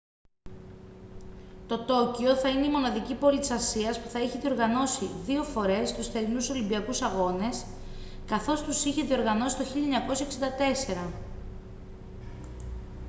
[1.67, 5.93] το τόκιο θα είναι η μοναδική πόλη της ασίας που θα έχει διοργανώσει δύο φορές
[5.93, 7.65] τους θερινούς ολυμπιακούς αγώνες
[8.27, 9.63] καθώς τους είχε διοργανώσει το
[11.01, 11.07] 1964